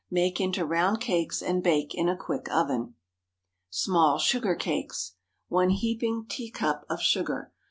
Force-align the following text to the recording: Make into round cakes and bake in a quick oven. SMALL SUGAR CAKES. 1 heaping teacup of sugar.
Make 0.09 0.41
into 0.41 0.65
round 0.65 0.99
cakes 0.99 1.43
and 1.43 1.61
bake 1.61 1.93
in 1.93 2.09
a 2.09 2.17
quick 2.17 2.49
oven. 2.49 2.95
SMALL 3.69 4.17
SUGAR 4.17 4.55
CAKES. 4.55 5.13
1 5.49 5.69
heaping 5.69 6.25
teacup 6.27 6.87
of 6.89 6.99
sugar. 7.03 7.53